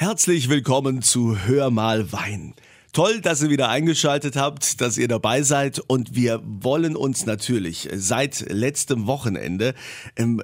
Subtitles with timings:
[0.00, 2.54] Herzlich willkommen zu Hör mal Wein.
[2.94, 7.86] Toll, dass ihr wieder eingeschaltet habt, dass ihr dabei seid und wir wollen uns natürlich
[7.92, 9.74] seit letztem Wochenende
[10.16, 10.42] ähm,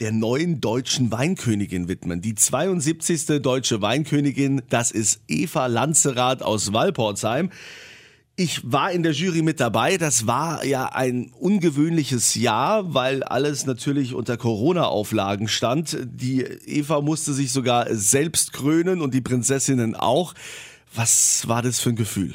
[0.00, 2.20] der neuen deutschen Weinkönigin widmen.
[2.20, 3.40] Die 72.
[3.40, 7.50] deutsche Weinkönigin, das ist Eva Lanzerath aus Walporzheim.
[8.38, 9.96] Ich war in der Jury mit dabei.
[9.96, 15.96] Das war ja ein ungewöhnliches Jahr, weil alles natürlich unter Corona-Auflagen stand.
[16.04, 20.34] Die Eva musste sich sogar selbst krönen und die Prinzessinnen auch.
[20.94, 22.34] Was war das für ein Gefühl?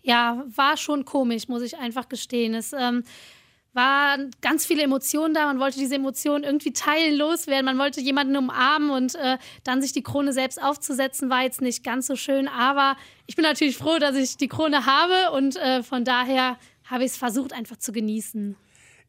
[0.00, 2.54] Ja, war schon komisch, muss ich einfach gestehen.
[2.54, 3.04] Es ähm,
[3.76, 5.46] waren ganz viele Emotionen da.
[5.46, 7.66] Man wollte diese Emotionen irgendwie teilen, loswerden.
[7.66, 11.84] Man wollte jemanden umarmen und äh, dann sich die Krone selbst aufzusetzen, war jetzt nicht
[11.84, 12.48] ganz so schön.
[12.48, 17.04] Aber ich bin natürlich froh, dass ich die Krone habe und äh, von daher habe
[17.04, 18.56] ich es versucht, einfach zu genießen.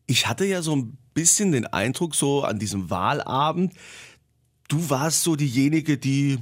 [0.06, 3.74] Ich hatte ja so ein bisschen den Eindruck, so an diesem Wahlabend,
[4.68, 6.38] du warst so diejenige, die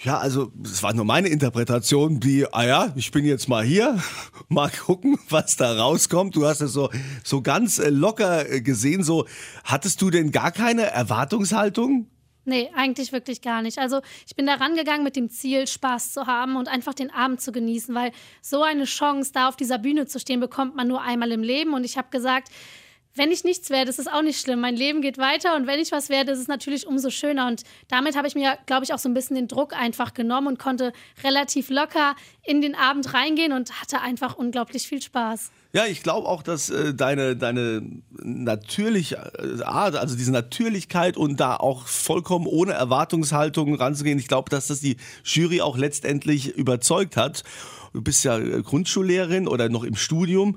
[0.00, 4.00] ja, also es war nur meine Interpretation, die, ah ja, ich bin jetzt mal hier,
[4.48, 6.36] mal gucken, was da rauskommt.
[6.36, 6.90] Du hast es so,
[7.24, 9.02] so ganz äh, locker äh, gesehen.
[9.02, 9.26] So,
[9.64, 12.06] hattest du denn gar keine Erwartungshaltung?
[12.44, 13.78] Nee, eigentlich wirklich gar nicht.
[13.78, 17.40] Also ich bin da rangegangen mit dem Ziel, Spaß zu haben und einfach den Abend
[17.40, 21.02] zu genießen, weil so eine Chance, da auf dieser Bühne zu stehen, bekommt man nur
[21.02, 21.74] einmal im Leben.
[21.74, 22.50] Und ich habe gesagt,
[23.18, 24.60] wenn ich nichts werde, ist es auch nicht schlimm.
[24.60, 27.46] Mein Leben geht weiter und wenn ich was werde, ist es natürlich umso schöner.
[27.46, 30.46] Und damit habe ich mir, glaube ich, auch so ein bisschen den Druck einfach genommen
[30.46, 35.50] und konnte relativ locker in den Abend reingehen und hatte einfach unglaublich viel Spaß.
[35.74, 37.82] Ja, ich glaube auch, dass äh, deine, deine
[38.22, 44.48] natürliche äh, Art, also diese Natürlichkeit und da auch vollkommen ohne Erwartungshaltung ranzugehen, ich glaube,
[44.48, 47.44] dass das die Jury auch letztendlich überzeugt hat.
[47.92, 50.56] Du bist ja äh, Grundschullehrerin oder noch im Studium.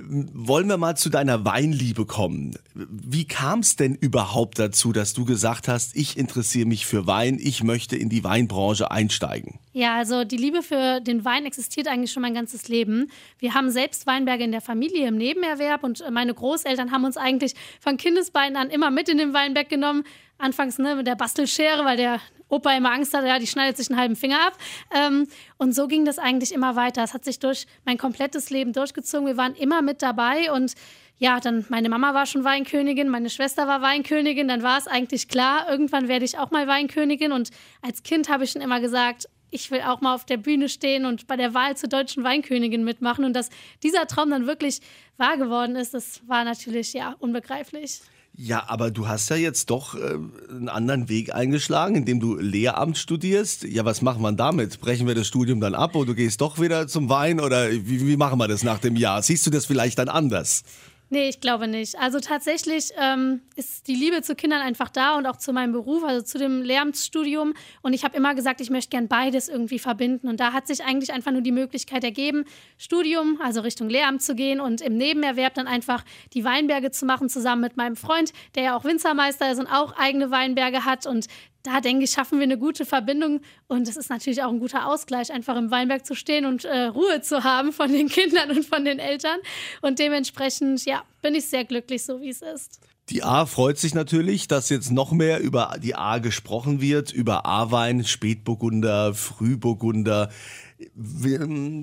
[0.00, 2.56] Wollen wir mal zu deiner Weinliebe kommen.
[2.74, 7.38] Wie kam es denn überhaupt dazu, dass du gesagt hast, ich interessiere mich für Wein,
[7.40, 9.58] ich möchte in die Weinbranche einsteigen?
[9.72, 13.10] Ja, also die Liebe für den Wein existiert eigentlich schon mein ganzes Leben.
[13.38, 17.54] Wir haben selbst Weinberge in der Familie im Nebenerwerb und meine Großeltern haben uns eigentlich
[17.80, 20.04] von Kindesbeinen an immer mit in den Weinberg genommen.
[20.38, 23.90] Anfangs ne, mit der Bastelschere, weil der Opa immer Angst hatte, ja, die schneidet sich
[23.90, 24.58] einen halben Finger ab.
[24.94, 25.26] Ähm,
[25.56, 27.02] und so ging das eigentlich immer weiter.
[27.02, 29.26] Es hat sich durch mein komplettes Leben durchgezogen.
[29.26, 30.74] Wir waren immer mit dabei und
[31.18, 35.26] ja, dann meine Mama war schon Weinkönigin, meine Schwester war Weinkönigin, dann war es eigentlich
[35.26, 37.32] klar, irgendwann werde ich auch mal Weinkönigin.
[37.32, 37.50] Und
[37.82, 41.06] als Kind habe ich schon immer gesagt, ich will auch mal auf der Bühne stehen
[41.06, 43.24] und bei der Wahl zur deutschen Weinkönigin mitmachen.
[43.24, 43.50] Und dass
[43.82, 44.80] dieser Traum dann wirklich
[45.16, 48.00] wahr geworden ist, das war natürlich ja unbegreiflich.
[48.40, 50.14] Ja, aber du hast ja jetzt doch äh,
[50.48, 53.64] einen anderen Weg eingeschlagen, indem du Lehramt studierst.
[53.64, 54.80] Ja, was machen wir damit?
[54.80, 58.06] Brechen wir das Studium dann ab oder du gehst doch wieder zum Wein oder wie,
[58.06, 59.22] wie machen wir das nach dem Jahr?
[59.22, 60.62] Siehst du das vielleicht dann anders?
[61.10, 61.98] Nee, ich glaube nicht.
[61.98, 66.04] Also tatsächlich ähm, ist die Liebe zu Kindern einfach da und auch zu meinem Beruf,
[66.04, 67.54] also zu dem Lehramtsstudium.
[67.80, 70.28] Und ich habe immer gesagt, ich möchte gern beides irgendwie verbinden.
[70.28, 72.44] Und da hat sich eigentlich einfach nur die Möglichkeit ergeben,
[72.76, 76.04] Studium, also Richtung Lehramt zu gehen und im Nebenerwerb dann einfach
[76.34, 79.96] die Weinberge zu machen, zusammen mit meinem Freund, der ja auch Winzermeister ist und auch
[79.96, 81.06] eigene Weinberge hat.
[81.06, 81.26] Und
[81.68, 83.40] da denke ich, schaffen wir eine gute Verbindung.
[83.66, 86.84] Und es ist natürlich auch ein guter Ausgleich, einfach im Weinberg zu stehen und äh,
[86.84, 89.38] Ruhe zu haben von den Kindern und von den Eltern.
[89.82, 92.80] Und dementsprechend, ja, bin ich sehr glücklich, so wie es ist.
[93.10, 97.46] Die A freut sich natürlich, dass jetzt noch mehr über die A gesprochen wird, über
[97.46, 100.28] A-Wein, Spätburgunder, Frühburgunder.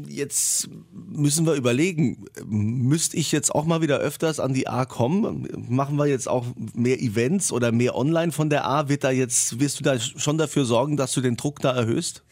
[0.08, 5.48] Jetzt müssen wir überlegen, müsste ich jetzt auch mal wieder öfters an die A kommen?
[5.68, 8.88] Machen wir jetzt auch mehr Events oder mehr online von der A?
[8.88, 12.24] Wird da jetzt, wirst du da schon dafür sorgen, dass du den Druck da erhöhst?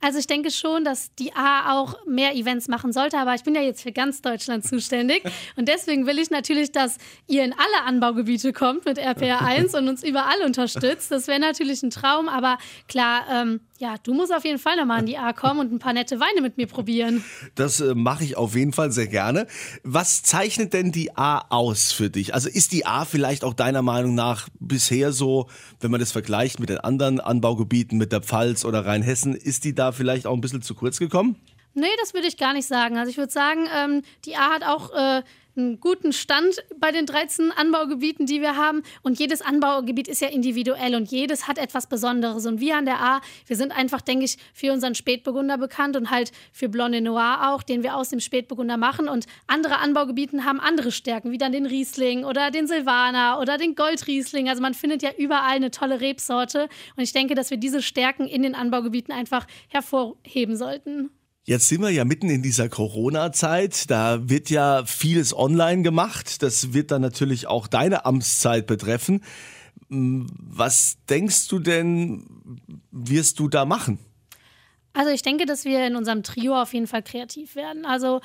[0.00, 3.54] Also ich denke schon, dass die A auch mehr Events machen sollte, aber ich bin
[3.54, 5.22] ja jetzt für ganz Deutschland zuständig
[5.56, 6.96] und deswegen will ich natürlich, dass
[7.26, 11.10] ihr in alle Anbaugebiete kommt mit RPR 1 und uns überall unterstützt.
[11.10, 14.98] Das wäre natürlich ein Traum, aber klar, ähm, ja, du musst auf jeden Fall nochmal
[14.98, 17.24] an die A kommen und ein paar nette Weine mit mir probieren.
[17.54, 19.46] Das äh, mache ich auf jeden Fall sehr gerne.
[19.84, 22.34] Was zeichnet denn die A aus für dich?
[22.34, 25.48] Also ist die A vielleicht auch deiner Meinung nach bisher so,
[25.80, 29.74] wenn man das vergleicht mit den anderen Anbaugebieten, mit der Pfalz oder Rheinhessen, ist die
[29.74, 31.36] da vielleicht auch ein bisschen zu kurz gekommen?
[31.72, 32.98] Nee, das würde ich gar nicht sagen.
[32.98, 35.22] Also ich würde sagen, ähm, die A hat auch äh,
[35.56, 38.82] einen guten Stand bei den 13 Anbaugebieten, die wir haben.
[39.02, 42.46] Und jedes Anbaugebiet ist ja individuell und jedes hat etwas Besonderes.
[42.46, 46.10] Und wir an der A, wir sind einfach, denke ich, für unseren Spätburgunder bekannt und
[46.10, 49.08] halt für Blonde Noir auch, den wir aus dem Spätburgunder machen.
[49.08, 53.74] Und andere Anbaugebieten haben andere Stärken, wie dann den Riesling oder den Silvaner oder den
[53.74, 54.48] Goldriesling.
[54.48, 56.68] Also man findet ja überall eine tolle Rebsorte.
[56.96, 61.10] Und ich denke, dass wir diese Stärken in den Anbaugebieten einfach hervorheben sollten.
[61.50, 63.90] Jetzt sind wir ja mitten in dieser Corona-Zeit.
[63.90, 66.44] Da wird ja vieles online gemacht.
[66.44, 69.24] Das wird dann natürlich auch deine Amtszeit betreffen.
[69.88, 72.60] Was denkst du denn,
[72.92, 73.98] wirst du da machen?
[74.92, 77.86] Also ich denke, dass wir in unserem Trio auf jeden Fall kreativ werden.
[77.86, 78.20] Also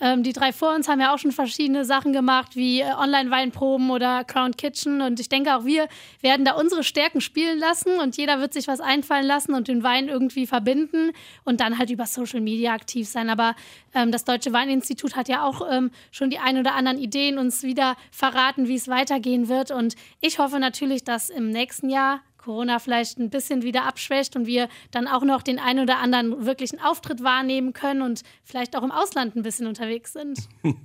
[0.00, 3.90] ähm, die drei vor uns haben ja auch schon verschiedene Sachen gemacht, wie äh, Online-Weinproben
[3.90, 5.02] oder Crown Kitchen.
[5.02, 5.88] Und ich denke, auch wir
[6.22, 9.82] werden da unsere Stärken spielen lassen und jeder wird sich was einfallen lassen und den
[9.82, 11.12] Wein irgendwie verbinden
[11.44, 13.28] und dann halt über Social Media aktiv sein.
[13.28, 13.54] Aber
[13.94, 17.62] ähm, das Deutsche Weininstitut hat ja auch ähm, schon die ein oder anderen Ideen uns
[17.62, 19.70] wieder verraten, wie es weitergehen wird.
[19.70, 24.46] Und ich hoffe natürlich, dass im nächsten Jahr Corona vielleicht ein bisschen wieder abschwächt und
[24.46, 28.82] wir dann auch noch den einen oder anderen wirklichen Auftritt wahrnehmen können und vielleicht auch
[28.82, 30.48] im Ausland ein bisschen unterwegs sind.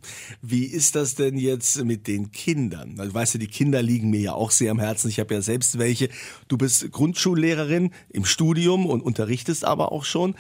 [0.42, 3.00] Wie ist das denn jetzt mit den Kindern?
[3.00, 5.10] Also, weißt du, die Kinder liegen mir ja auch sehr am Herzen.
[5.10, 6.10] Ich habe ja selbst welche.
[6.48, 10.36] Du bist Grundschullehrerin im Studium und unterrichtest aber auch schon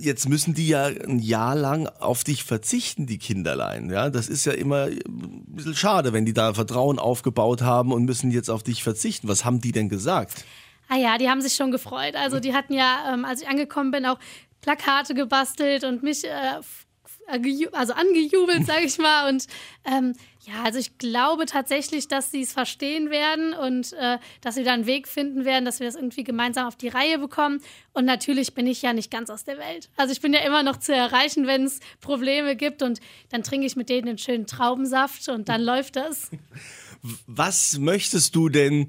[0.00, 3.90] jetzt müssen die ja ein Jahr lang auf dich verzichten, die Kinderlein.
[3.90, 8.04] Ja, das ist ja immer ein bisschen schade, wenn die da Vertrauen aufgebaut haben und
[8.04, 9.28] müssen jetzt auf dich verzichten.
[9.28, 10.44] Was haben die denn gesagt?
[10.88, 12.16] Ah ja, die haben sich schon gefreut.
[12.16, 14.18] Also die hatten ja, ähm, als ich angekommen bin, auch
[14.60, 16.60] Plakate gebastelt und mich äh,
[17.72, 19.28] also angejubelt, sage ich mal.
[19.28, 19.46] Und
[19.84, 24.64] ähm, ja, also ich glaube tatsächlich, dass sie es verstehen werden und äh, dass sie
[24.64, 27.60] da einen Weg finden werden, dass wir das irgendwie gemeinsam auf die Reihe bekommen.
[27.92, 29.90] Und natürlich bin ich ja nicht ganz aus der Welt.
[29.96, 33.66] Also ich bin ja immer noch zu erreichen, wenn es Probleme gibt und dann trinke
[33.66, 36.30] ich mit denen einen schönen Traubensaft und dann läuft das.
[37.26, 38.88] Was möchtest du denn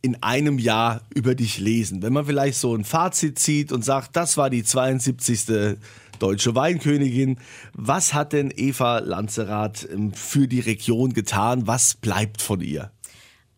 [0.00, 2.02] in einem Jahr über dich lesen?
[2.02, 5.78] Wenn man vielleicht so ein Fazit zieht und sagt, das war die 72
[6.18, 7.38] deutsche Weinkönigin.
[7.74, 11.66] Was hat denn Eva Lanzerath ähm, für die Region getan?
[11.66, 12.92] Was bleibt von ihr?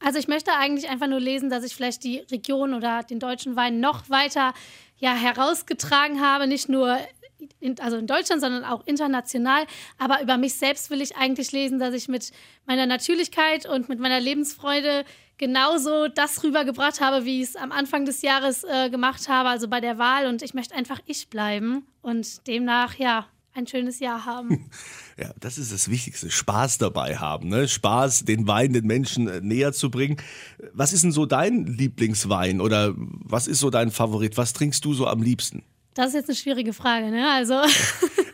[0.01, 3.57] Also ich möchte eigentlich einfach nur lesen, dass ich vielleicht die Region oder den deutschen
[3.57, 4.53] Wein noch weiter
[4.99, 6.99] ja, herausgetragen habe, nicht nur
[7.61, 9.65] in, also in Deutschland, sondern auch international.
[9.99, 12.33] Aber über mich selbst will ich eigentlich lesen, dass ich mit
[12.67, 15.05] meiner Natürlichkeit und mit meiner Lebensfreude
[15.39, 19.69] genauso das rübergebracht habe, wie ich es am Anfang des Jahres äh, gemacht habe, also
[19.69, 20.27] bei der Wahl.
[20.27, 24.71] Und ich möchte einfach ich bleiben und demnach, ja, ein schönes Jahr haben.
[25.17, 26.29] Ja, das ist das Wichtigste.
[26.29, 27.49] Spaß dabei haben.
[27.49, 27.69] Ne?
[27.69, 30.17] Spaß, den Wein den Menschen äh, näher zu bringen.
[30.73, 34.37] Was ist denn so dein Lieblingswein oder was ist so dein Favorit?
[34.37, 35.63] Was trinkst du so am liebsten?
[35.95, 37.31] Das ist jetzt eine schwierige Frage, ne?
[37.31, 37.55] Also.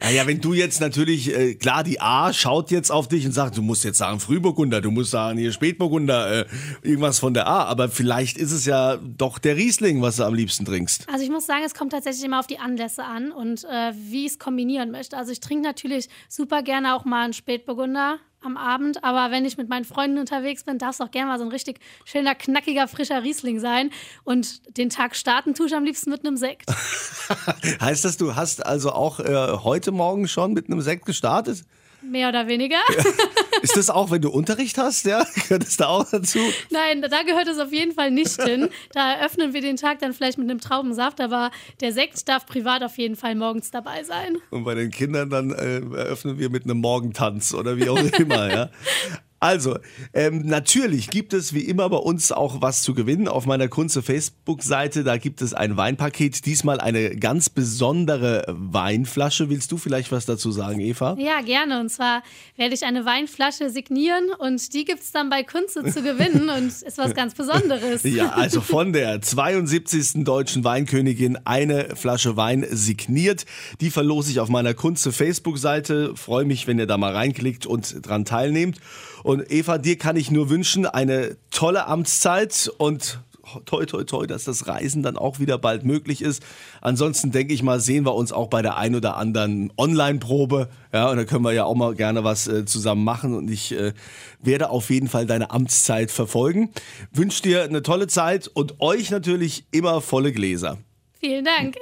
[0.02, 3.58] Naja, wenn du jetzt natürlich, äh, klar, die A schaut jetzt auf dich und sagt,
[3.58, 6.46] du musst jetzt sagen Frühburgunder, du musst sagen hier Spätburgunder, äh,
[6.82, 10.34] irgendwas von der A, aber vielleicht ist es ja doch der Riesling, was du am
[10.34, 11.06] liebsten trinkst.
[11.12, 14.24] Also ich muss sagen, es kommt tatsächlich immer auf die Anlässe an und äh, wie
[14.24, 15.18] ich es kombinieren möchte.
[15.18, 19.56] Also ich trinke natürlich super gerne auch mal einen Spätburgunder, am Abend, aber wenn ich
[19.56, 22.88] mit meinen Freunden unterwegs bin, darf es auch gerne mal so ein richtig schöner, knackiger,
[22.88, 23.90] frischer Riesling sein.
[24.24, 26.70] Und den Tag starten tue ich am liebsten mit einem Sekt.
[27.80, 31.64] heißt das, du hast also auch äh, heute Morgen schon mit einem Sekt gestartet?
[32.02, 32.78] Mehr oder weniger.
[32.96, 33.04] Ja.
[33.62, 35.04] Ist das auch, wenn du Unterricht hast?
[35.06, 36.38] Ja, gehört das da auch dazu?
[36.70, 38.68] Nein, da gehört es auf jeden Fall nicht hin.
[38.92, 42.82] Da eröffnen wir den Tag dann vielleicht mit einem Traubensaft, aber der Sekt darf privat
[42.82, 44.38] auf jeden Fall morgens dabei sein.
[44.50, 48.52] Und bei den Kindern dann äh, eröffnen wir mit einem Morgentanz oder wie auch immer,
[48.52, 48.70] ja.
[49.40, 49.78] Also,
[50.12, 53.26] ähm, natürlich gibt es wie immer bei uns auch was zu gewinnen.
[53.26, 56.44] Auf meiner Kunze Facebook-Seite, da gibt es ein Weinpaket.
[56.44, 59.48] Diesmal eine ganz besondere Weinflasche.
[59.48, 61.16] Willst du vielleicht was dazu sagen, Eva?
[61.18, 61.80] Ja, gerne.
[61.80, 62.22] Und zwar
[62.56, 66.66] werde ich eine Weinflasche signieren und die gibt es dann bei Kunze zu gewinnen und
[66.66, 68.02] ist was ganz Besonderes.
[68.02, 70.22] ja, also von der 72.
[70.22, 73.46] Deutschen Weinkönigin eine Flasche Wein signiert.
[73.80, 76.14] Die verlose ich auf meiner Kunze Facebook-Seite.
[76.14, 78.76] Freue mich, wenn ihr da mal reinklickt und dran teilnehmt.
[79.22, 83.20] Und Eva, dir kann ich nur wünschen, eine tolle Amtszeit und
[83.64, 86.42] toi, toi, toi, dass das Reisen dann auch wieder bald möglich ist.
[86.80, 90.68] Ansonsten denke ich mal, sehen wir uns auch bei der ein oder anderen Online-Probe.
[90.92, 93.34] Ja, und da können wir ja auch mal gerne was äh, zusammen machen.
[93.34, 93.92] Und ich äh,
[94.40, 96.70] werde auf jeden Fall deine Amtszeit verfolgen.
[97.12, 100.78] Wünsche dir eine tolle Zeit und euch natürlich immer volle Gläser.
[101.18, 101.76] Vielen Dank.